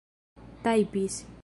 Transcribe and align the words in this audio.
tajpis 0.63 1.23